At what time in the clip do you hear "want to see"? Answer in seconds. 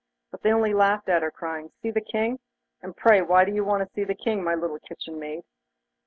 3.63-4.03